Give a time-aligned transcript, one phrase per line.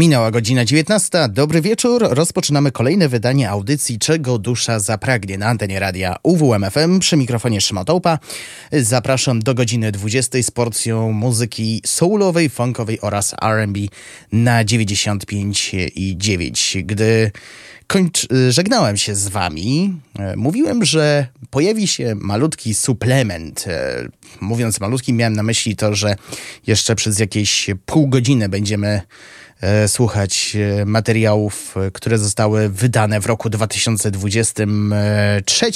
[0.00, 1.28] Minęła godzina 19.
[1.28, 2.06] Dobry wieczór.
[2.10, 8.18] Rozpoczynamy kolejne wydanie audycji Czego dusza zapragnie na antenie radia UWMFM przy mikrofonie Szymotołpa.
[8.72, 13.80] Zapraszam do godziny 20 z porcją muzyki soulowej, funkowej oraz R&B
[14.32, 16.76] na 95 i 9.
[16.84, 17.30] Gdy
[17.86, 19.96] kończ, żegnałem się z wami,
[20.36, 23.64] mówiłem, że pojawi się malutki suplement.
[24.40, 26.16] Mówiąc malutki, miałem na myśli to, że
[26.66, 29.39] jeszcze przez jakieś pół godziny będziemy E,
[29.86, 35.70] słuchać e, materiałów, e, które zostały wydane w roku 2023.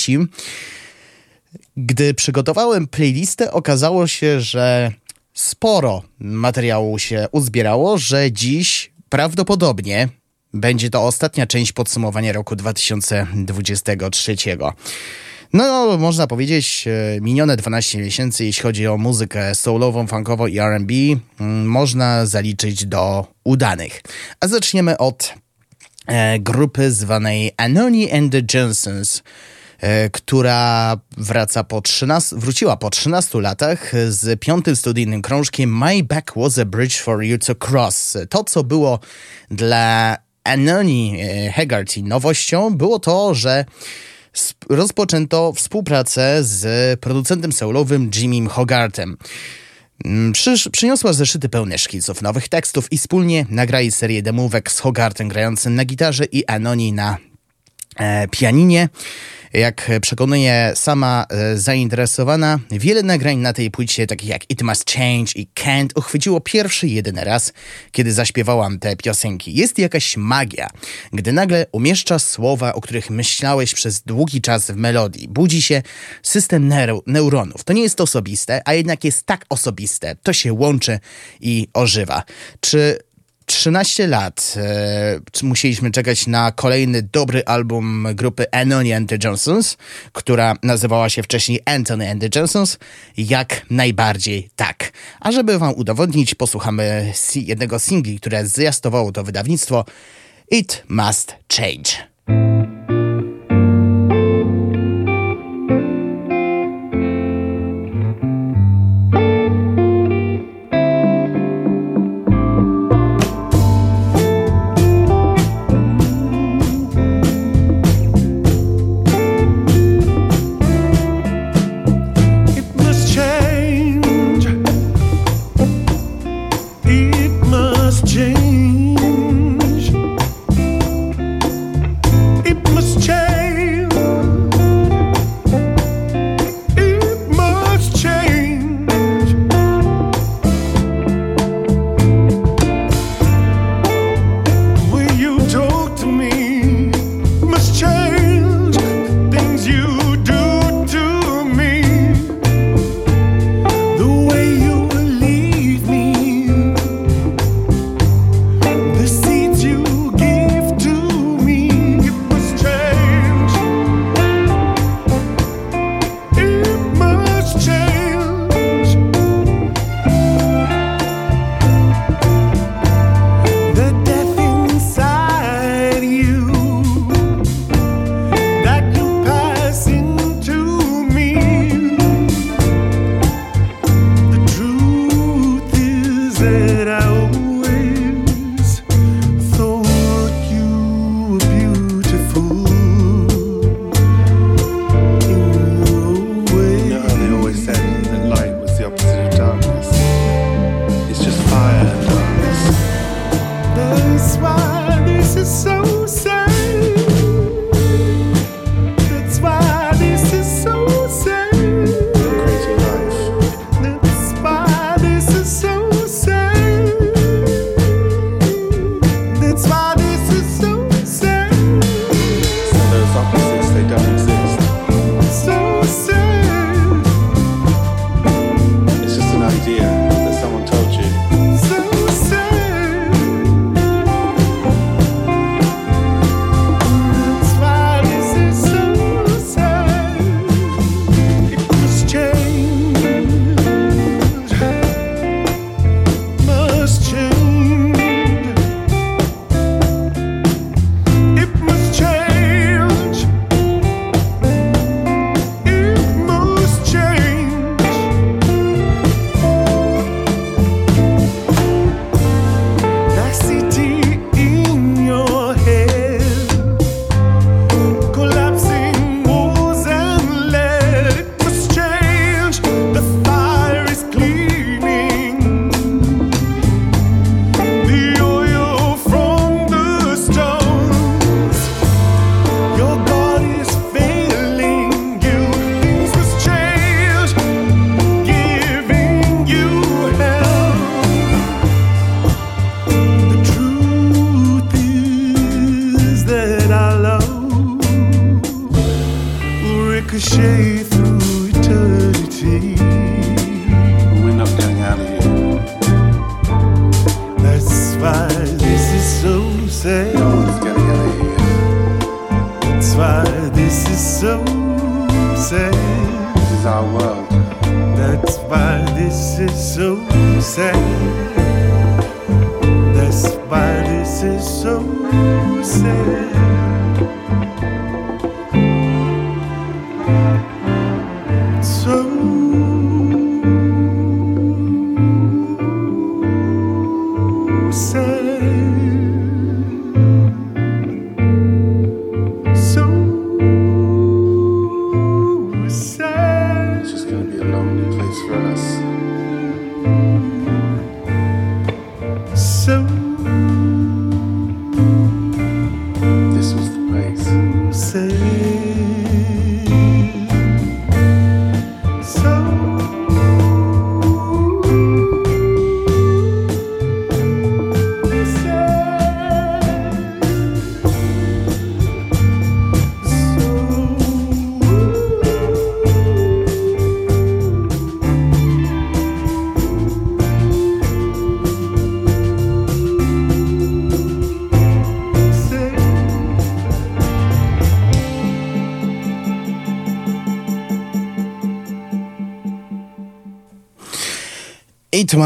[1.77, 4.93] Gdy przygotowałem playlistę, okazało się, że
[5.35, 10.09] sporo materiału się uzbierało, że dziś prawdopodobnie
[10.55, 14.37] będzie to ostatnia część podsumowania roku 2023.
[15.55, 20.95] No, można powiedzieć, e, minione 12 miesięcy, jeśli chodzi o muzykę soulową, funkową i R&B,
[21.41, 24.03] mm, można zaliczyć do udanych.
[24.41, 25.35] A zaczniemy od
[26.07, 29.23] e, grupy zwanej Anoni and the Johnsons,
[29.81, 36.33] e, która wraca po 13, wróciła po 13 latach z piątym studyjnym krążkiem My Back
[36.37, 38.17] Was a Bridge for You to Cross.
[38.29, 38.99] To, co było
[39.51, 41.19] dla Anoni
[41.53, 43.65] Hegarty nowością, było to, że
[44.69, 49.17] rozpoczęto współpracę z producentem soulowym Jimmym Hogartem.
[50.05, 55.29] Mm, Przysz, przyniosła zeszyty pełne szkiców, nowych tekstów i wspólnie nagrali serię demówek z Hogartem
[55.29, 57.17] grającym na gitarze i Anoni na
[57.97, 58.89] e, pianinie.
[59.55, 65.33] Jak przekonuje sama e, zainteresowana, wiele nagrań na tej płycie, takich jak It Must Change
[65.35, 67.53] i Can't, uchwyciło pierwszy jedyny raz,
[67.93, 69.55] kiedy zaśpiewałam te piosenki.
[69.55, 70.69] Jest jakaś magia,
[71.13, 75.29] gdy nagle umieszczasz słowa, o których myślałeś przez długi czas w melodii.
[75.29, 75.83] Budzi się
[76.23, 77.65] system neur neuronów.
[77.65, 80.17] To nie jest osobiste, a jednak jest tak osobiste.
[80.23, 80.99] To się łączy
[81.41, 82.23] i ożywa.
[82.61, 82.99] Czy
[83.55, 89.77] 13 lat e, musieliśmy czekać na kolejny dobry album grupy Anony and the Johnsons,
[90.13, 92.79] która nazywała się wcześniej Anthony and the Johnsons.
[93.17, 94.93] Jak najbardziej tak.
[95.21, 99.85] A żeby wam udowodnić, posłuchamy jednego singli, które zjastowało to wydawnictwo
[100.51, 102.14] It Must Change.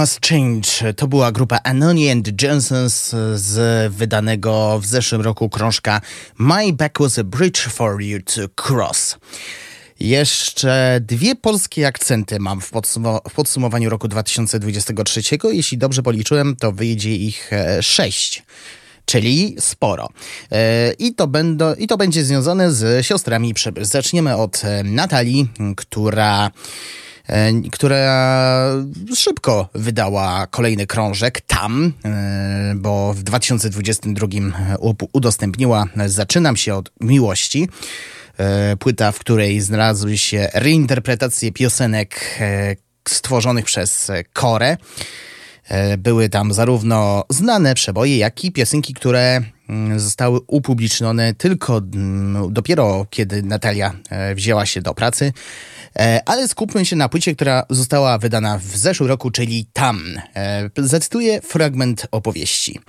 [0.01, 6.01] Must Change to była grupa Anony and Johnsons z wydanego w zeszłym roku krążka
[6.39, 9.17] My Back Was a Bridge for You to Cross.
[10.01, 12.71] Jeszcze dwie polskie akcenty mam w,
[13.31, 15.21] w, podsumowaniu roku 2023.
[15.53, 18.43] Jeśli dobrze policzyłem, to wyjdzie ich e, sześć.
[19.05, 20.09] Czyli sporo.
[20.53, 23.55] E, I to, będą, I to będzie związane z siostrami.
[23.81, 26.51] Zaczniemy od e, Natalii, która
[27.73, 28.75] która
[29.15, 34.27] szybko wydała kolejny krążek tam, e, bo w 2022
[35.13, 37.69] udostępniła Zaczynam się od miłości.
[38.39, 42.39] E, płyta, w której znalazły się reinterpretacje piosenek
[43.09, 44.77] stworzonych przez Korę.
[45.99, 49.43] Były tam zarówno znane przeboje, jak i piosenki, które
[49.97, 53.95] zostały upublicznione tylko mm, dopiero kiedy Natalia
[54.35, 55.33] wzięła się do pracy.
[55.97, 60.03] E, ale skupmy się na płycie, która została wydana w zeszłym roku, czyli Tam.
[60.37, 62.81] E, zacytuję fragment opowieści.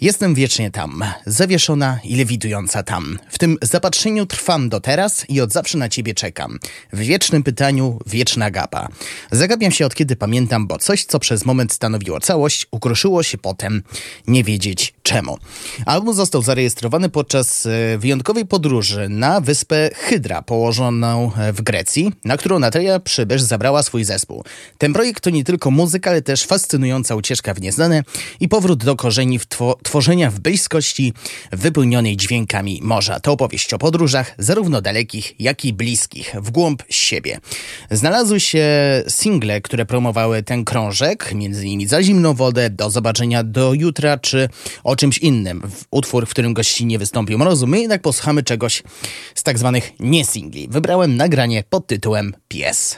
[0.00, 3.18] Jestem wiecznie tam, zawieszona i lewidująca tam.
[3.30, 6.58] W tym zapatrzeniu trwam do teraz i od zawsze na ciebie czekam.
[6.92, 8.88] W wiecznym pytaniu wieczna gapa.
[9.32, 13.82] Zagapiam się od kiedy pamiętam, bo coś, co przez moment stanowiło całość, ukruszyło się potem
[14.26, 15.38] nie wiedzieć czemu.
[15.86, 22.36] Album został zarejestrowany podczas e, wyjątkowej podróży na wyspę Hydra, położoną e, w Grecji, na
[22.36, 24.44] którą Natalia Przybysz zabrała swój zespół.
[24.78, 28.02] Ten projekt to nie tylko muzyka, ale też fascynująca ucieczka w nieznane
[28.40, 31.12] i powrót do korzeni w two tworzenia w bliskości
[31.52, 33.20] wypełnionej dźwiękami morza.
[33.20, 37.38] To opowieść o podróżach, zarówno dalekich, jak i bliskich, w głąb siebie.
[37.90, 38.66] Znalazły się
[39.08, 44.48] single, które promowały ten krążek, innymi Za zimną wodę, Do zobaczenia do jutra, czy
[44.84, 45.62] o czymś innym.
[45.90, 47.66] Utwór, w którym gościnnie wystąpił Mrozu.
[47.66, 48.82] My jednak posłuchamy czegoś
[49.34, 50.68] z tak zwanych nie-singli.
[50.70, 52.96] Wybrałem nagranie pod tytułem Pies.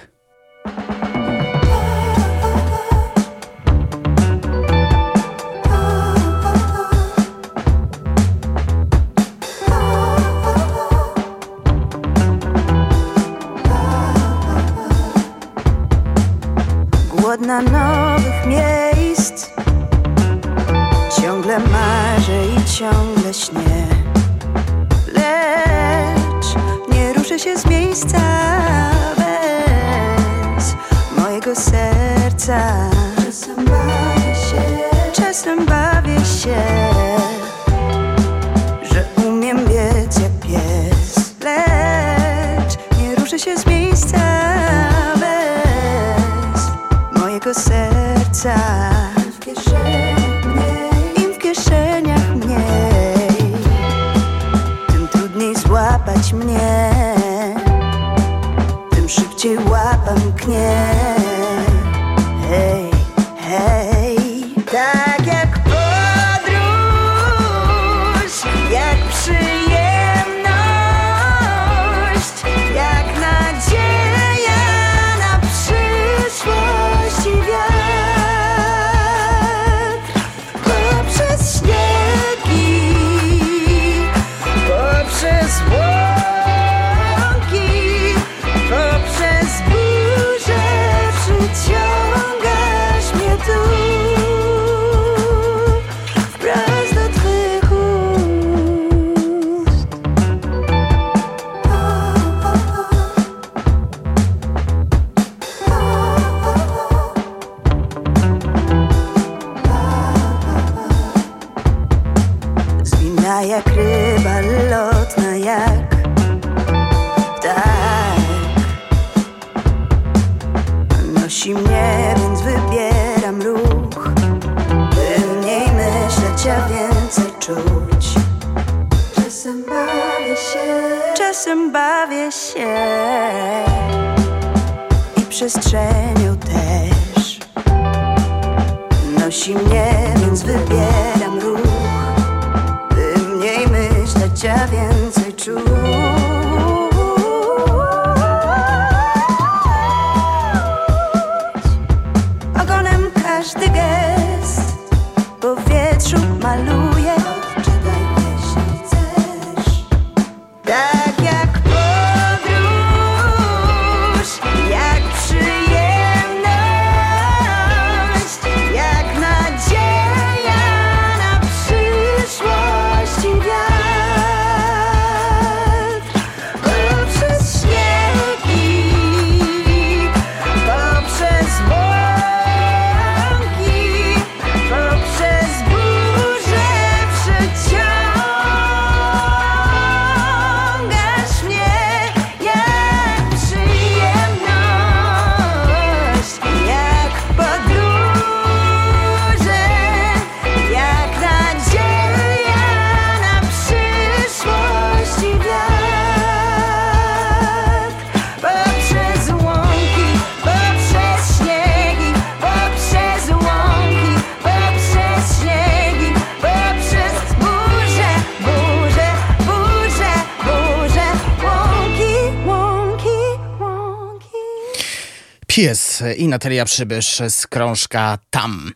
[226.16, 228.72] I Natalia Przybysz z krążka Tam.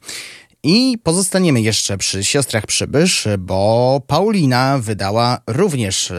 [0.62, 6.12] I pozostaniemy jeszcze przy siostrach Przybysz, bo Paulina wydała również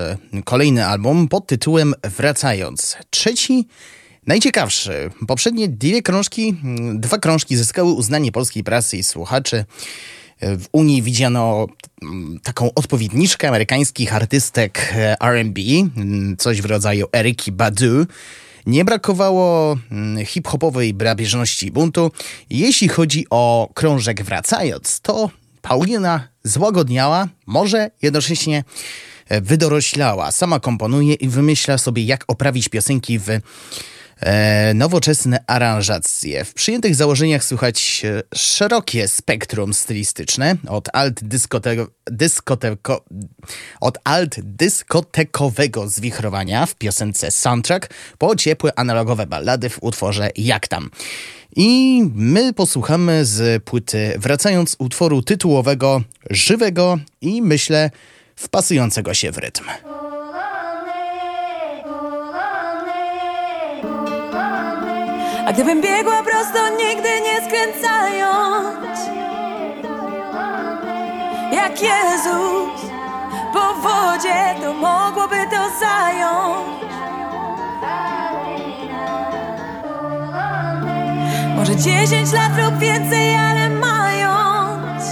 [0.45, 2.97] kolejny album pod tytułem Wracając.
[3.09, 3.67] Trzeci,
[4.27, 5.11] najciekawszy.
[5.27, 6.55] Poprzednie dwie krążki,
[6.93, 9.65] dwa krążki zyskały uznanie polskiej prasy i słuchaczy.
[10.41, 11.67] W Unii widziano
[12.43, 15.61] taką odpowiedniczkę amerykańskich artystek R&B,
[16.37, 18.05] coś w rodzaju Eriki Badu,
[18.65, 22.11] nie brakowało mm, hip-hopowej brabieżności buntu.
[22.49, 25.29] Jeśli chodzi o krążek wracając, to
[25.61, 28.63] Paulina złagodniała, może jednocześnie
[29.29, 30.31] e, wydoroślała.
[30.31, 33.27] Sama komponuje i wymyśla sobie, jak oprawić piosenki w
[34.73, 36.45] nowoczesne aranżacje.
[36.45, 43.03] W przyjętych założeniach słychać e, szerokie spektrum stylistyczne, od alt dyskoteko, dyskoteko,
[43.81, 50.89] od alt dyskotekowego zwichrowania w piosence Soundtrack po ciepłe analogowe ballady w utworze Jak tam.
[51.55, 57.91] I my posłuchamy z płyty, wracając utworu tytułowego, żywego i myślę
[58.35, 59.63] wpasującego się w rytm.
[65.47, 68.99] A gdybym biegła prosto, nigdy nie skręcając.
[71.51, 72.81] Jak Jezus
[73.53, 76.83] po wodzie, to mogłoby to zająć.
[81.55, 85.03] Może dziesięć lat lub więcej, ale mając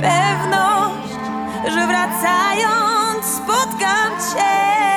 [0.00, 1.14] Pewność,
[1.74, 4.93] że wracając spotkam Cię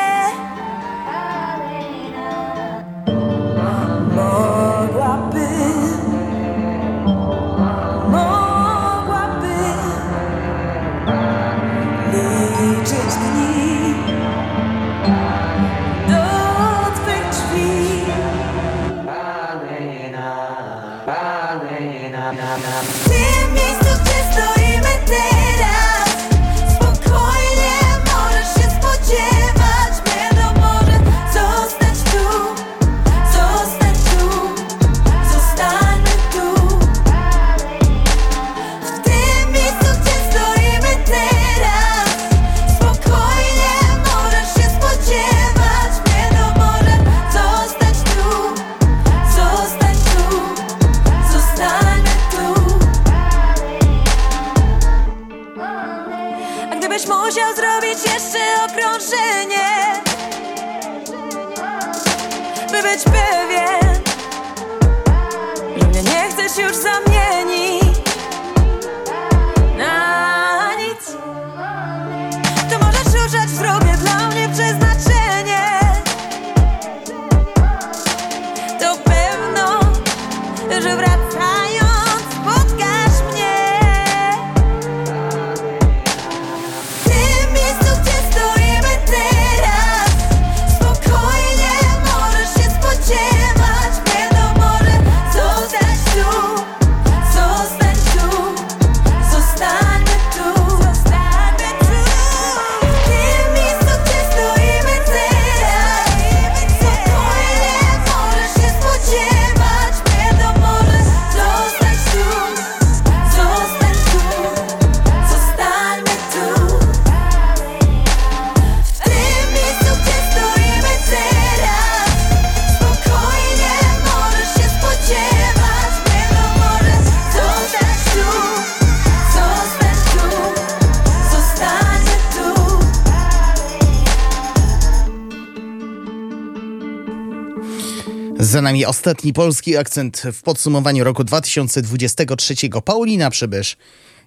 [138.58, 142.56] Za nami ostatni polski akcent w podsumowaniu roku 2023.
[142.86, 143.78] Paulina Przybysz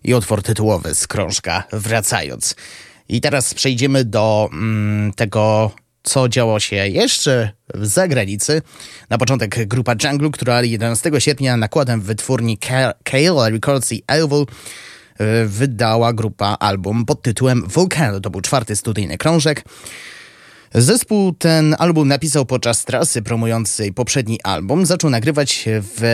[0.05, 2.55] i utwór tytułowy z krążka Wracając.
[3.09, 5.71] I teraz przejdziemy do mm, tego,
[6.03, 8.63] co działo się jeszcze w zagranicy.
[9.09, 12.59] Na początek grupa Jungle, która 11 sierpnia nakładem wytwórni
[13.05, 14.47] Kale Records i Elvil
[15.19, 18.21] e, wydała grupa album pod tytułem Volcano.
[18.21, 19.65] To był czwarty studyjny krążek.
[20.75, 24.87] Zespół ten album napisał podczas trasy promującej poprzedni album.
[24.87, 26.05] Zaczął nagrywać w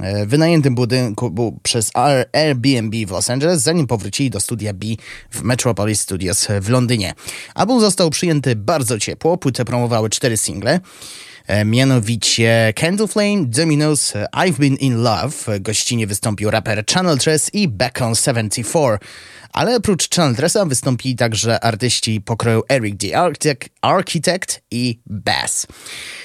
[0.00, 1.90] e, wynajętym budynku przez
[2.32, 4.86] Airbnb w Los Angeles, zanim powrócili do studia B
[5.30, 7.14] w Metropolis Studios w Londynie.
[7.54, 10.80] Album został przyjęty bardzo ciepło, płytę promowały cztery single
[11.46, 15.60] e, mianowicie Candle Flame, Dominoes, I've Been In Love.
[15.60, 18.98] Gościnie wystąpił raper Channel Dress i Back on 74.
[19.52, 25.66] Ale oprócz Chandresa wystąpili także artyści pokroju Eric the Architect, Architect i Bass.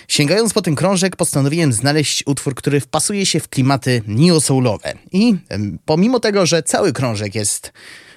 [0.07, 4.93] Sięgając po ten krążek, postanowiłem znaleźć utwór, który wpasuje się w klimaty neo-soulowe.
[5.11, 5.35] I
[5.85, 7.73] pomimo tego, że cały krążek jest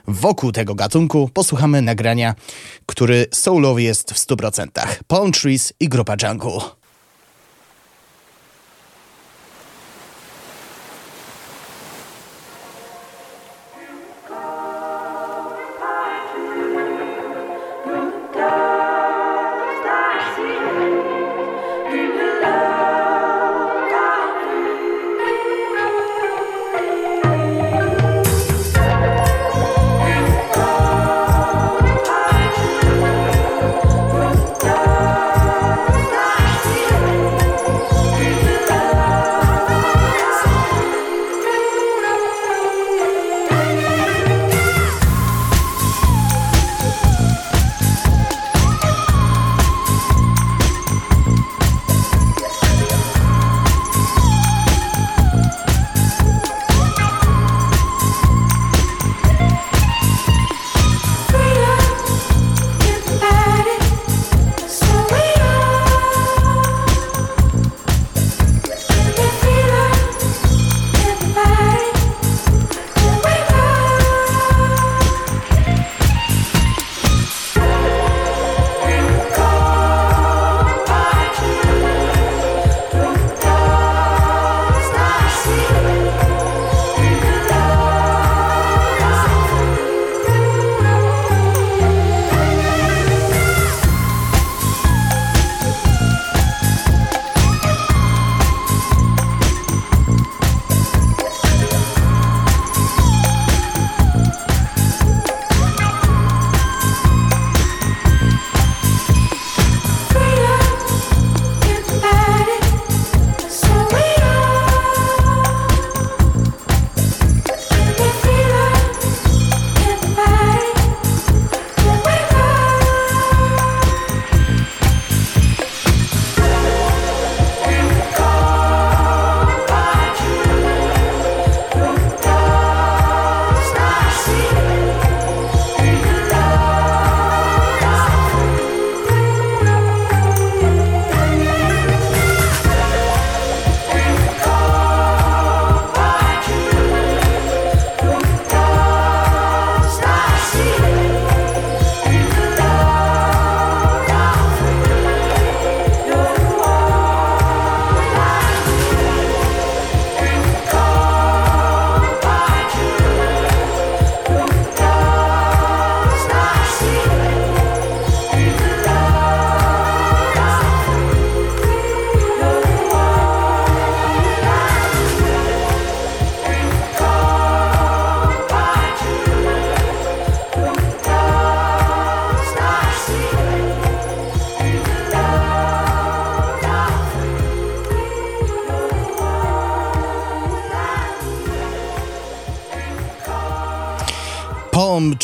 [0.09, 2.35] wokół tego gatunku, posłuchamy nagrania,
[2.87, 4.69] który soulowy jest w 100%.
[5.07, 6.76] Palm Trees i grupa Jungle.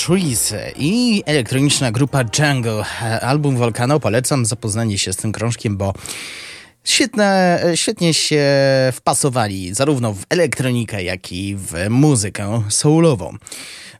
[0.06, 2.84] Trees i elektroniczna grupa Jungle.
[3.20, 5.94] Album Volcano polecam zapoznanie się z tym krążkiem, bo
[6.84, 8.44] Świetne, świetnie się
[8.92, 13.36] wpasowali zarówno w elektronikę, jak i w muzykę soulową.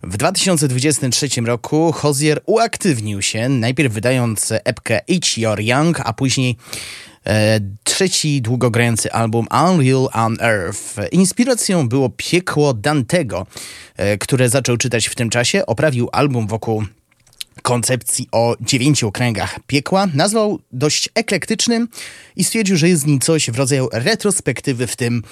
[0.03, 6.57] W 2023 roku Hozier uaktywnił się, najpierw wydając epkę Each Your Young, a później
[7.85, 10.97] trzeci długogrający album Unreal on Earth.
[11.13, 13.47] Inspiracją było piekło Dantego,
[13.97, 15.67] e, które zaczął czytać w tym czasie.
[15.67, 16.85] Oprawił album wokół
[17.63, 21.89] koncepcji o dziewięciu okręgach piekła nazwał dość eklektycznym
[22.37, 25.23] i stwierdził, że jest w nim coś w rodzaju retrospektywy w tym,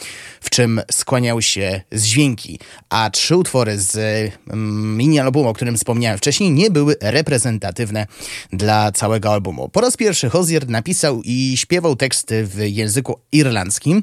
[0.40, 2.58] w czym skłaniał się z dźwięki.
[2.88, 3.96] A trzy utwory z
[4.50, 8.06] mm, mini-albumu, o którym wspomniałem wcześniej, nie były reprezentatywne
[8.52, 9.68] dla całego albumu.
[9.68, 14.02] Po raz pierwszy Hozier napisał i śpiewał teksty w języku irlandzkim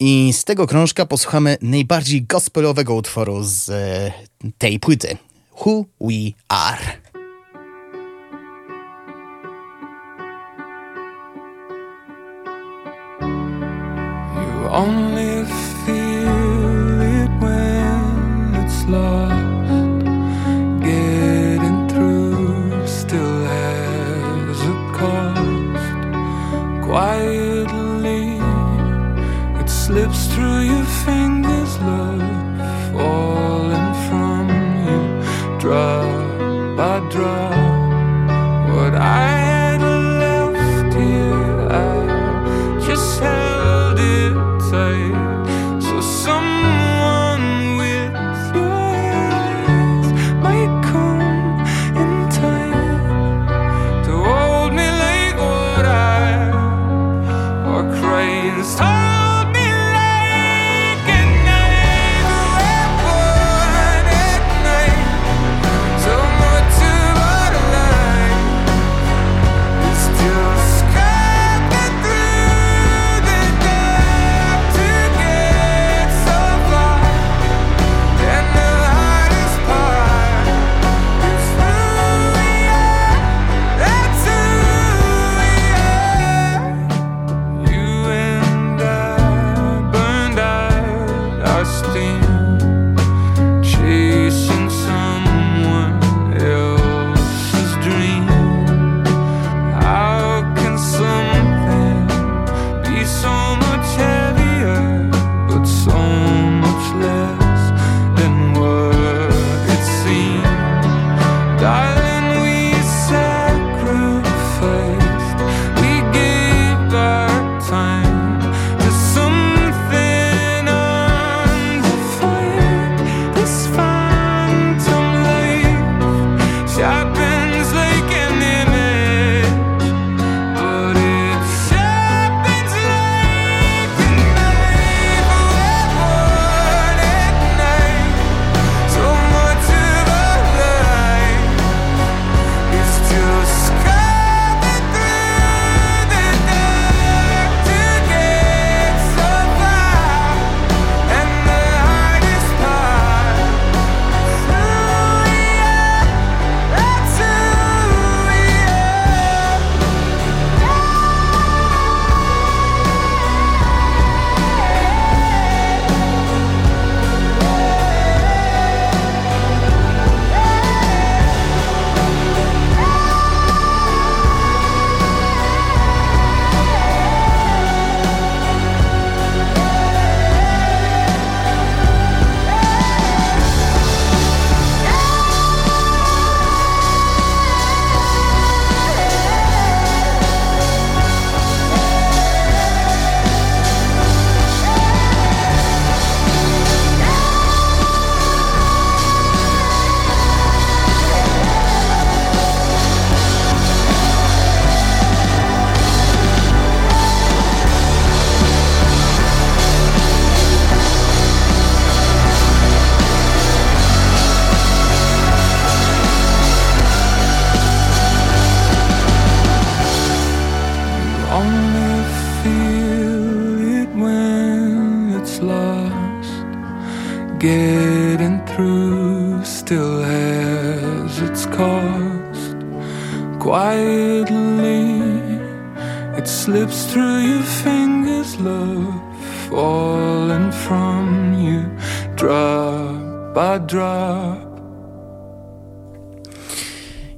[0.00, 3.70] i z tego krążka posłuchamy najbardziej gospelowego utworu z
[4.58, 5.16] tej płyty.
[5.60, 7.03] Who We Are.
[14.70, 15.44] Only
[15.84, 15.93] feel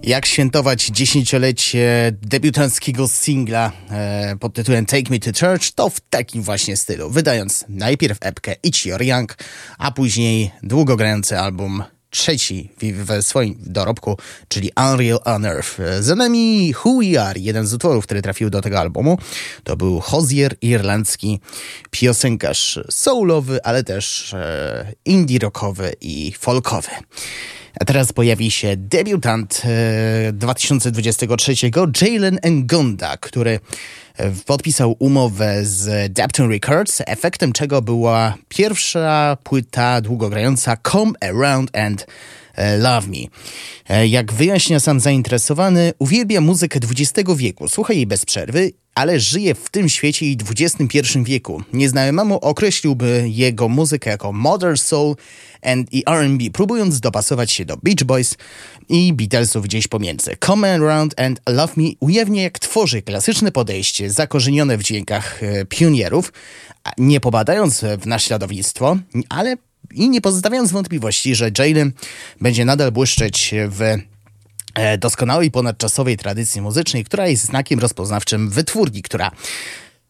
[0.06, 6.42] jak świętować dziesięciolecie debiutanckiego singla e, pod tytułem Take Me to Church, to w takim
[6.42, 9.36] właśnie stylu, wydając najpierw epkę It's Your Young,
[9.78, 14.16] a później długogrający album trzeci w swoim dorobku,
[14.48, 15.78] czyli Unreal Unearth.
[16.00, 19.18] Za nami Who We Are, jeden z utworów, który trafił do tego albumu.
[19.64, 21.40] To był Hozier, irlandzki
[21.90, 26.88] piosenkarz soulowy, ale też e, indie rockowy i folkowy.
[27.80, 31.54] A teraz pojawi się debiutant e, 2023,
[32.02, 33.60] Jalen Ngonda, który
[34.46, 42.06] podpisał umowę z Dapton Records, efektem czego była pierwsza płyta długogrająca Come Around and
[42.54, 43.16] e, Love Me.
[43.88, 49.54] E, jak wyjaśnia sam zainteresowany, uwielbia muzykę XX wieku, słucha jej bez przerwy, ale żyje
[49.54, 51.62] w tym świecie i XXI wieku.
[51.72, 55.16] Nieznajomemu określiłby jego muzykę jako modern soul
[55.62, 58.36] and i R&B, próbując dopasować się do Beach Boys
[58.88, 60.36] i Beatlesów gdzieś pomiędzy.
[60.44, 66.32] Come Around and Love Me ujawnia jak tworzy klasyczne podejście zakorzenione w dźwiękach e, pionierów,
[66.98, 68.96] nie pobadając w naśladownictwo,
[69.28, 69.56] ale
[69.94, 71.92] i nie pozostawiając wątpliwości, że Jalen
[72.40, 73.80] będzie nadal błyszczeć w
[74.98, 79.30] doskonałej ponadczasowej tradycji muzycznej, która jest znakiem rozpoznawczym wytwórni, która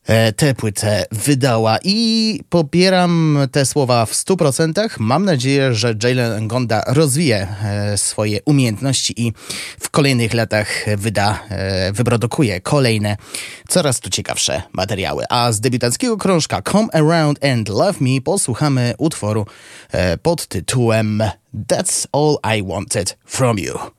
[0.07, 4.89] E, tę płytę wydała i popieram te słowa w 100%.
[4.99, 9.33] Mam nadzieję, że Jalen Gonda rozwije e, swoje umiejętności i
[9.81, 13.17] w kolejnych latach wyda, e, wyprodukuje kolejne,
[13.69, 15.25] coraz tu ciekawsze materiały.
[15.31, 19.47] A z debiutanckiego krążka Come Around and Love Me posłuchamy utworu
[20.23, 21.23] pod tytułem
[21.73, 23.96] That's All I Wanted From You.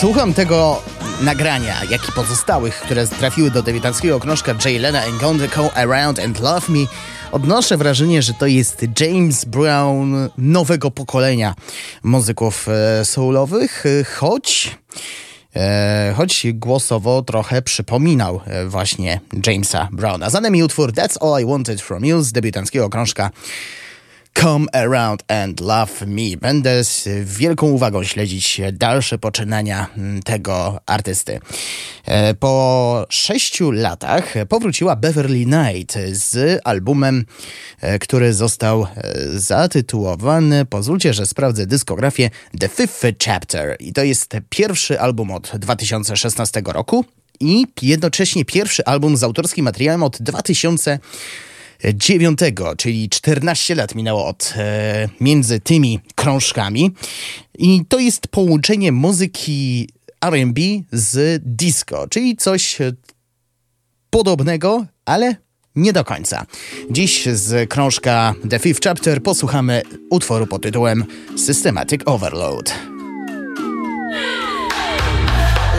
[0.00, 0.82] Słucham tego
[1.22, 6.18] nagrania, jak i pozostałych, które trafiły do debiutanckiego krążka Jay Lena and Gone Go Around
[6.18, 6.78] and Love Me,
[7.32, 11.54] odnoszę wrażenie, że to jest James Brown nowego pokolenia
[12.02, 13.84] muzyków e, soulowych,
[14.18, 14.78] choć...
[15.56, 20.30] E, choć głosowo trochę przypominał e, właśnie Jamesa Browna.
[20.30, 23.30] Za nami utwór That's All I Wanted From You z debiutanckiego krążka
[24.42, 26.36] Come Around and Love Me.
[26.40, 31.40] Będę z wielką uwagą śledzić dalsze poczynania mm, tego artysty.
[32.04, 37.24] E, po sześciu latach powróciła Beverly Knight z albumem,
[37.80, 38.88] e, który został e,
[39.34, 43.76] zatytułowany, pozwólcie, że sprawdzę dyskografię, The Fifth Chapter.
[43.80, 47.04] I to jest pierwszy album od 2016 roku
[47.40, 50.98] i jednocześnie pierwszy album z autorskim materiałem od 2000
[51.94, 56.90] dziewiątego, czyli 14 lat minęło od e, między tymi krążkami.
[57.58, 59.88] I to jest połączenie muzyki
[60.20, 60.60] R&B
[60.92, 62.78] z disco, czyli coś
[64.10, 65.36] podobnego, ale
[65.76, 66.46] nie do końca.
[66.90, 71.04] Dziś z krążka The Fifth Chapter posłuchamy utworu pod tytułem
[71.36, 72.74] Systematic Overload.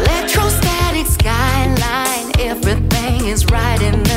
[0.05, 4.08] Electrostatic skyline, everything is right in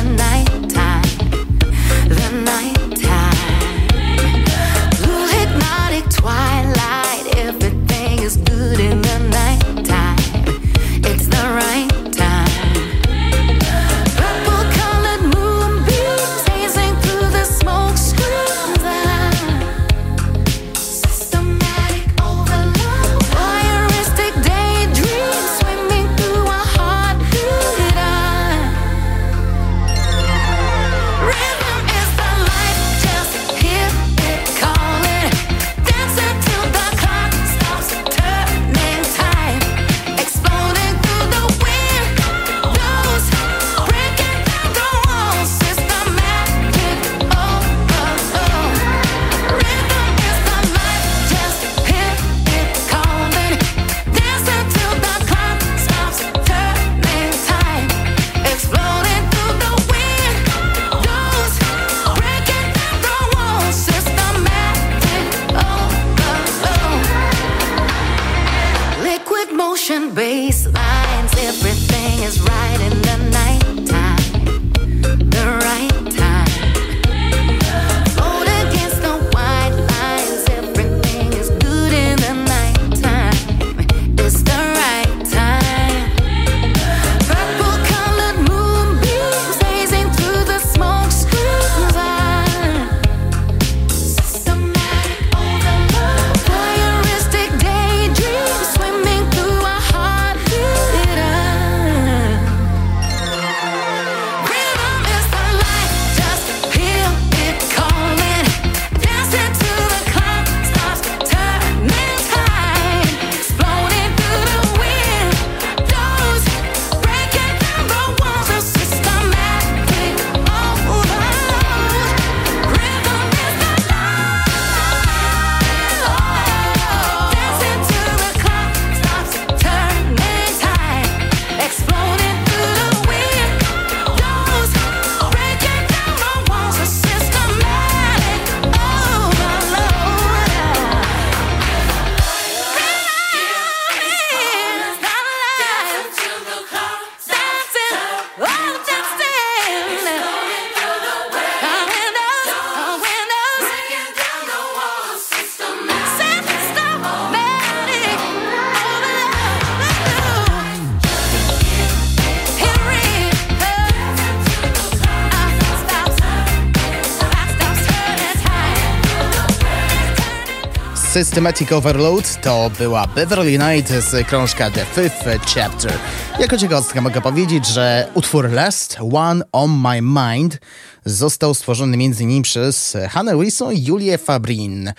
[171.23, 175.93] Systematic Overload to była Beverly Knight z krążka The Fifth Chapter.
[176.39, 180.57] Jako ciekawostka mogę powiedzieć, że utwór Last One on My Mind
[181.05, 182.41] został stworzony m.in.
[182.41, 184.93] przez Hannah Wilson i Julię Fabrin.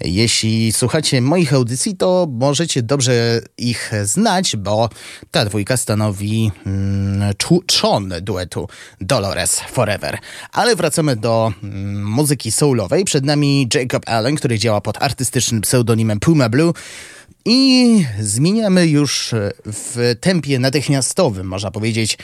[0.00, 4.88] Jeśli słuchacie moich audycji, to możecie dobrze ich znać, bo
[5.30, 7.34] ta dwójka stanowi mm,
[7.66, 8.68] trzon duetu
[9.00, 10.18] Dolores Forever.
[10.52, 13.04] Ale wracamy do mm, muzyki soulowej.
[13.04, 16.72] Przed nami Jacob Allen, który działa pod artystycznym pseudonimem Puma Blue.
[17.44, 19.34] I zmieniamy już
[19.66, 22.18] w tempie natychmiastowym, można powiedzieć,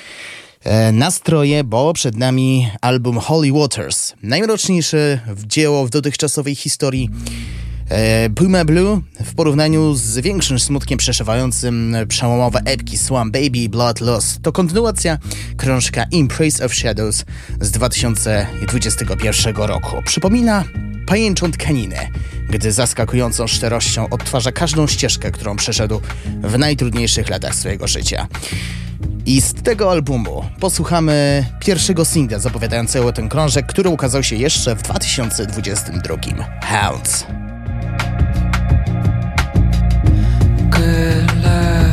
[0.65, 4.15] e, nastroje, bo przed nami album Holy Waters.
[4.23, 7.11] Najmroczniejsze dzieło w dotychczasowej historii
[7.91, 14.43] E, Puma Blue w porównaniu z większym smutkiem przeszywającym przełomowe epki Swamp Baby Blood Lost
[14.43, 15.19] to kontynuacja
[15.57, 16.05] krążka
[16.37, 17.25] Praise of Shadows
[17.61, 20.03] z 2021 roku.
[20.05, 20.65] Przypomina
[21.07, 22.09] pajęczą tkaninę,
[22.51, 26.01] gdy zaskakującą szczerością odtwarza każdą ścieżkę, którą przeszedł
[26.43, 28.27] w najtrudniejszych latach swojego życia.
[29.27, 34.83] I z tego albumu posłuchamy pierwszego singla zapowiadającego ten krążek, który ukazał się jeszcze w
[34.83, 36.17] 2022.
[36.63, 37.27] Hounds.
[40.71, 41.85] good love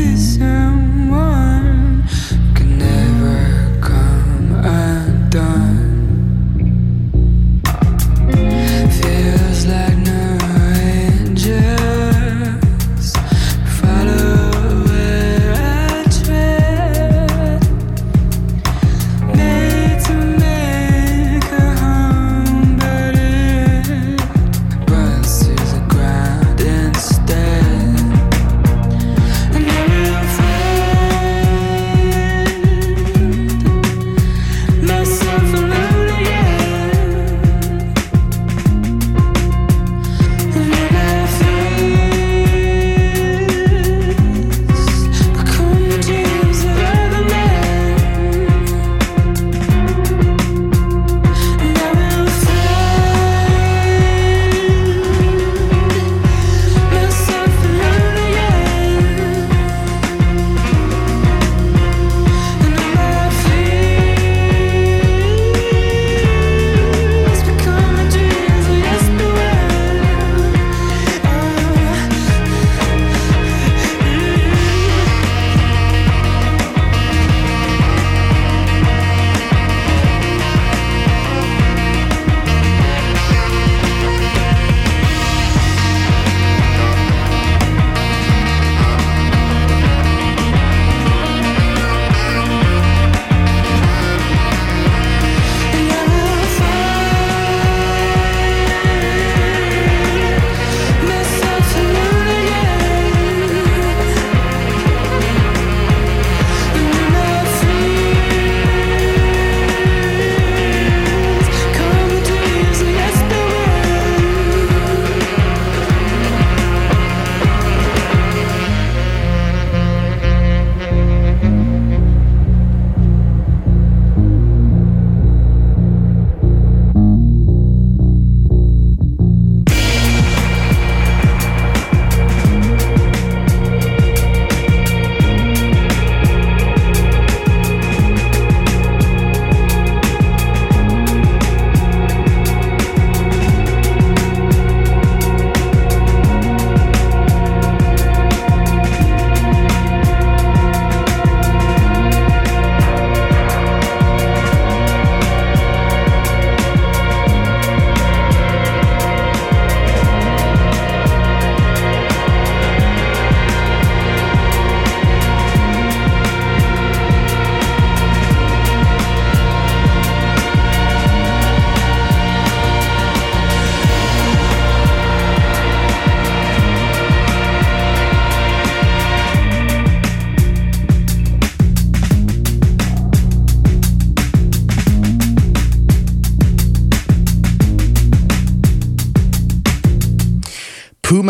[0.00, 1.39] me.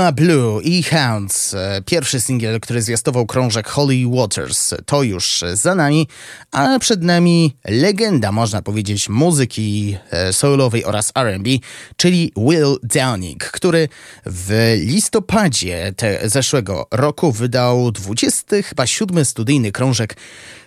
[0.01, 6.09] Blue i Hounds, e, pierwszy singiel, który zwiastował krążek Holy Waters, to już za nami,
[6.51, 11.51] a przed nami legenda, można powiedzieć, muzyki e, soulowej oraz R&B,
[11.97, 13.89] czyli Will Downing, który
[14.27, 15.95] w listopadzie
[16.25, 20.17] zeszłego roku wydał 27 studyjny krążek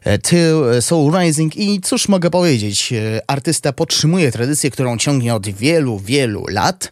[0.04, 1.58] e, Till Soul Rising.
[1.58, 2.94] I cóż mogę powiedzieć,
[3.28, 6.92] artysta podtrzymuje tradycję, którą ciągnie od wielu, wielu lat,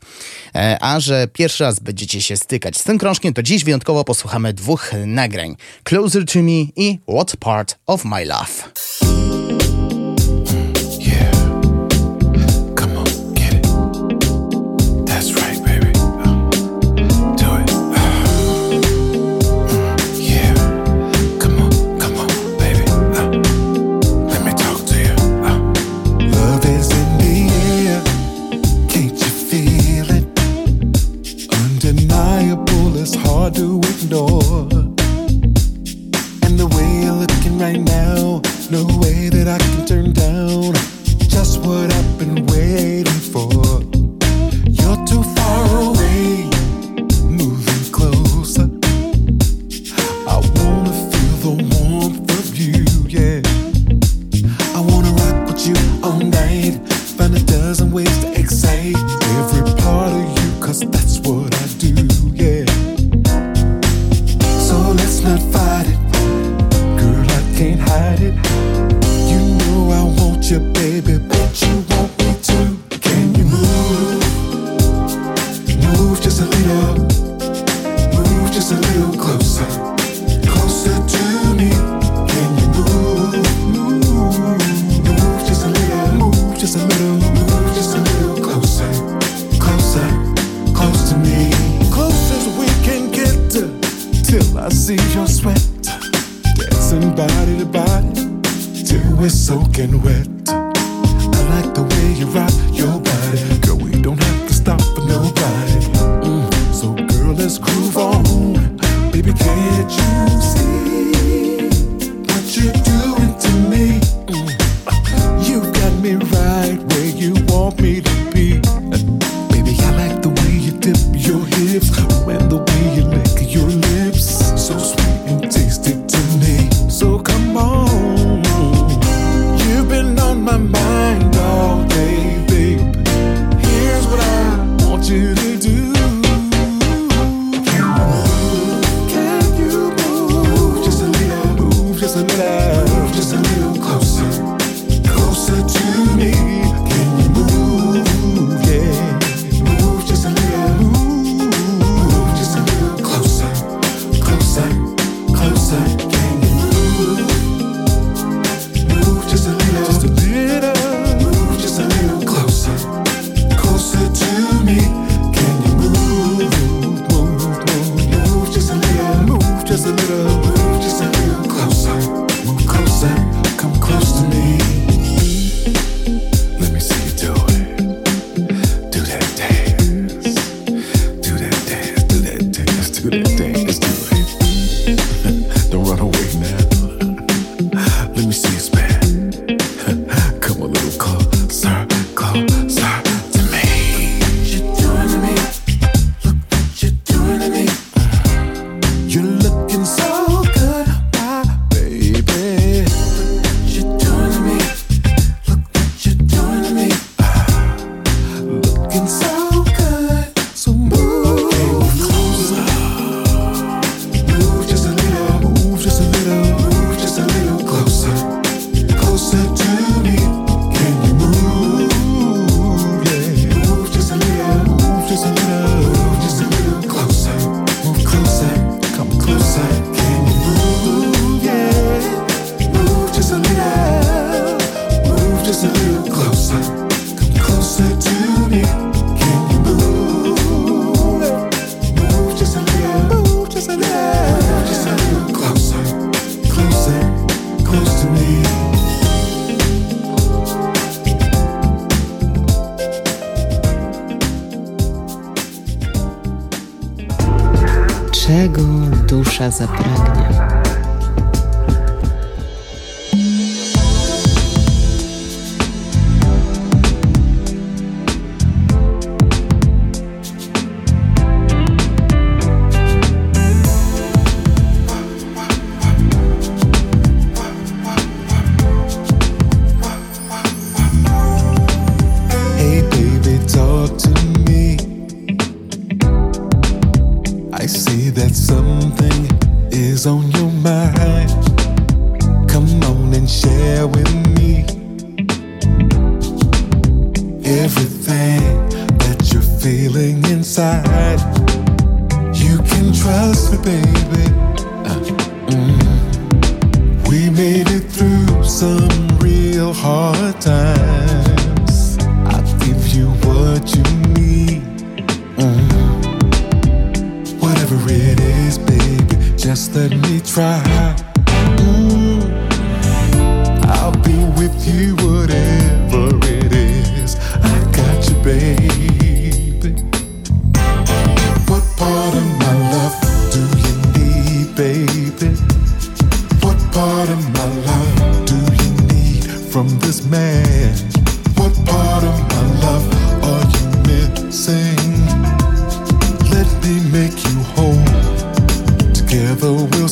[0.81, 4.91] a że pierwszy raz będziecie się stykać z tym krążkiem, to dziś wyjątkowo posłuchamy dwóch
[5.05, 5.55] nagrań.
[5.83, 9.40] Closer to Me i What Part of My Love.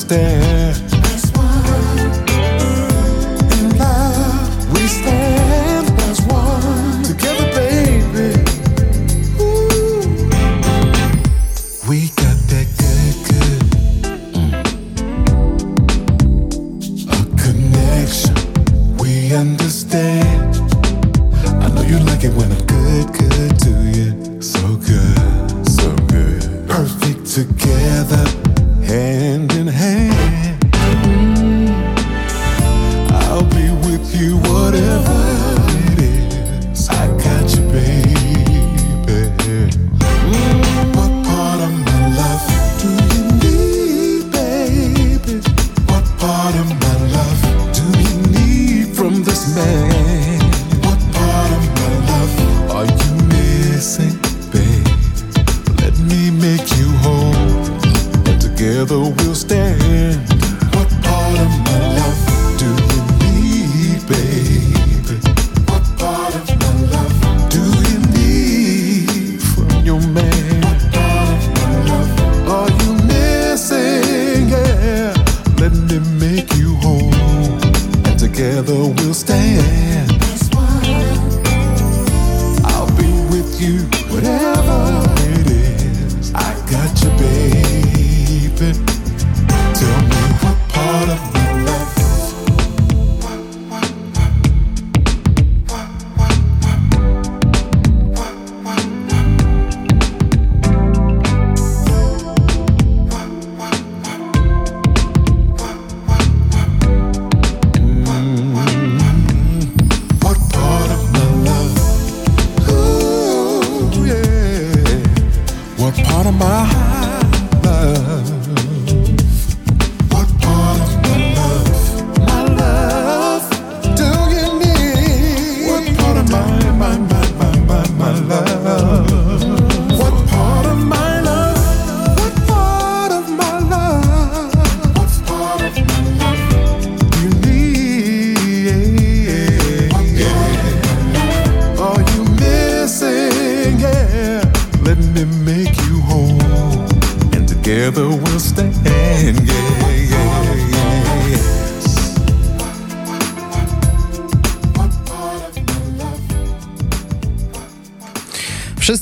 [0.10, 0.49] verte.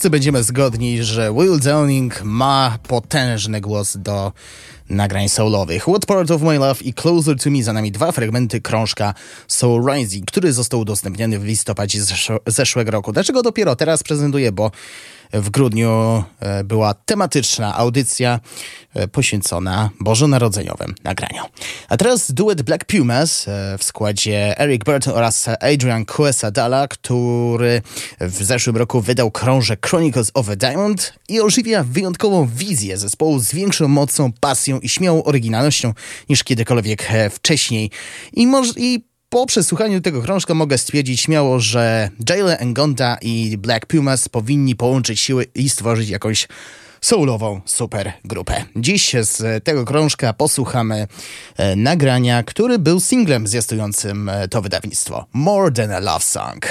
[0.07, 4.31] wszyscy będziemy zgodni, że Will Downing ma potężny głos do
[4.89, 5.83] nagrań soulowych.
[5.83, 9.13] What Part of My Love i Closer to Me za nami dwa fragmenty krążka
[9.47, 13.11] Soul Rising, który został udostępniony w listopadzie zesz zeszłego roku.
[13.11, 14.51] Dlaczego dopiero teraz prezentuję?
[14.51, 14.71] Bo
[15.33, 18.39] w grudniu e, była tematyczna audycja
[18.93, 21.45] e, poświęcona bożonarodzeniowym nagraniom.
[21.89, 27.81] A teraz duet Black Pumas e, w składzie Eric Burton oraz Adrian Quesadala, który
[28.19, 33.53] w zeszłym roku wydał krążek Chronicles of a Diamond i ożywia wyjątkową wizję zespołu z
[33.53, 35.93] większą mocą, pasją i śmiałą oryginalnością
[36.29, 37.91] niż kiedykolwiek wcześniej.
[38.33, 43.85] I, moż- i po przesłuchaniu tego krążka mogę stwierdzić śmiało, że Jalen Engonda i Black
[43.85, 46.47] Pumas powinni połączyć siły i stworzyć jakąś
[47.01, 48.63] soulową supergrupę.
[48.75, 51.07] Dziś z tego krążka posłuchamy
[51.57, 56.65] e, nagrania, który był singlem zwiastującym e, to wydawnictwo More Than a Love Song.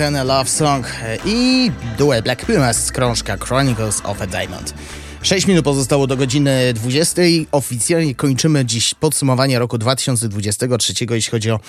[0.00, 0.86] A Love Song
[1.24, 4.74] i duet Black Pumas z krążka Chronicles of a Diamond.
[5.22, 7.22] 6 minut pozostało do godziny 20.
[7.52, 11.60] Oficjalnie kończymy dziś podsumowanie roku 2023, jeśli chodzi o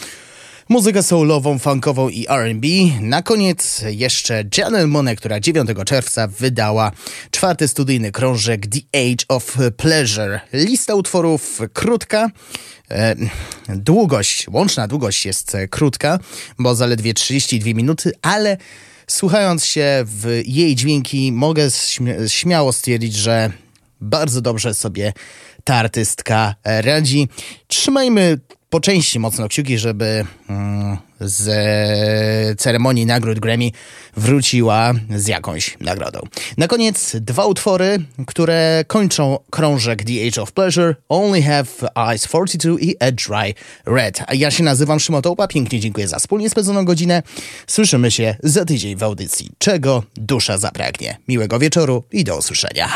[0.69, 2.67] muzykę soulową, funkową i R&B.
[3.01, 6.91] Na koniec jeszcze Janelle Monáe, która 9 czerwca wydała
[7.31, 10.39] czwarty studyjny krążek The Age of Pleasure.
[10.53, 12.29] Lista utworów krótka,
[12.91, 13.15] E,
[13.69, 16.19] długość, łączna długość jest krótka,
[16.59, 18.57] bo zaledwie 32 minuty, ale
[19.07, 23.51] słuchając się w jej dźwięki, mogę śmia- śmiało stwierdzić, że
[24.01, 25.13] bardzo dobrze sobie
[25.63, 27.27] ta artystka radzi.
[27.67, 28.39] Trzymajmy
[28.69, 33.71] po części mocno kciuki, żeby mm, z ceremonii nagród Grammy
[34.17, 36.19] wróciła z jakąś nagrodą.
[36.57, 42.75] Na koniec dwa utwory, które kończą krążek The Age of Pleasure, Only Have Eyes 42
[42.79, 43.53] i A Dry
[43.85, 44.19] Red.
[44.33, 47.23] Ja się nazywam Szymon Tołpa, pięknie dziękuję za wspólnie spędzoną godzinę.
[47.67, 51.17] Słyszymy się za tydzień w audycji Czego Dusza Zapragnie.
[51.27, 52.89] Miłego wieczoru i do usłyszenia.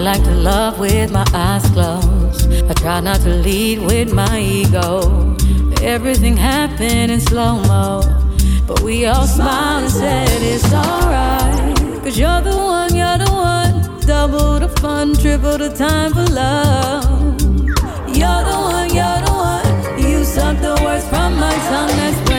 [0.00, 2.50] I like to love with my eyes closed.
[2.70, 5.36] I try not to lead with my ego.
[5.82, 8.00] Everything happened in slow mo.
[8.66, 12.02] But we all smiled and said it's alright.
[12.02, 14.00] Cause you're the one, you're the one.
[14.06, 17.04] Double the fun, triple the time for love.
[18.16, 19.98] You're the one, you're the one.
[20.00, 21.94] You suck the words from my tongue.
[22.00, 22.29] That's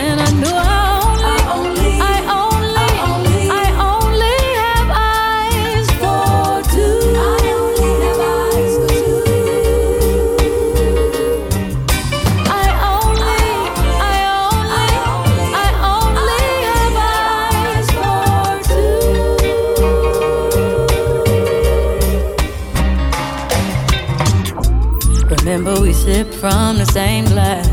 [25.62, 27.68] Remember we sipped from the same glass.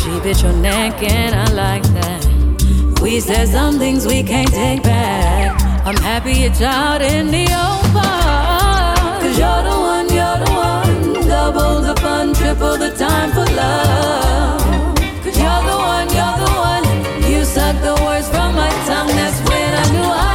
[0.00, 3.00] She bit your neck and I like that.
[3.02, 5.60] We said some things we can't take back.
[5.84, 9.20] I'm happy it's out in the open.
[9.20, 11.28] Cause you're the one, you're the one.
[11.28, 14.96] Double the fun, triple the time for love.
[15.22, 16.84] Cause you're the one, you're the one.
[17.30, 19.08] You suck the words from my tongue.
[19.08, 20.29] That's when I knew I